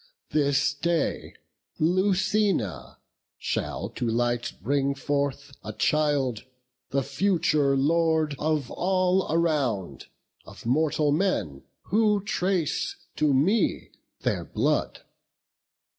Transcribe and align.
This 0.31 0.73
day 0.73 1.35
Lucina 1.77 2.97
shall 3.37 3.87
to 3.89 4.07
light 4.09 4.51
bring 4.59 4.95
forth 4.95 5.51
A 5.63 5.73
child, 5.73 6.43
the 6.89 7.03
future 7.03 7.77
Lord 7.77 8.35
of 8.39 8.71
all 8.71 9.31
around, 9.31 10.07
Of 10.43 10.65
mortal 10.65 11.11
men, 11.11 11.61
who 11.83 12.23
trace 12.23 12.95
to 13.17 13.31
me 13.31 13.91
their 14.21 14.43
blood. 14.43 15.03